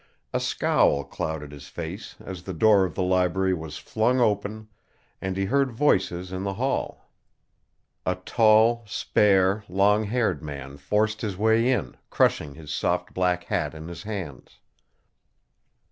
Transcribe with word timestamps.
A 0.33 0.39
scowl 0.39 1.03
clouded 1.03 1.51
his 1.51 1.67
face 1.67 2.15
as 2.19 2.41
the 2.41 2.55
door 2.55 2.85
of 2.85 2.95
the 2.95 3.03
library 3.03 3.53
was 3.53 3.77
flung 3.77 4.19
open 4.19 4.67
and 5.21 5.37
he 5.37 5.45
heard 5.45 5.69
voices 5.71 6.31
in 6.31 6.41
the 6.41 6.55
hall. 6.55 7.07
A 8.03 8.15
tall, 8.15 8.83
spare, 8.87 9.63
long 9.69 10.05
haired 10.05 10.41
man 10.41 10.77
forced 10.77 11.21
his 11.21 11.37
way 11.37 11.71
in, 11.71 11.97
crushing 12.09 12.55
his 12.55 12.73
soft 12.73 13.13
black 13.13 13.43
hat 13.43 13.75
in 13.75 13.87
his 13.89 14.01
hands. 14.01 14.57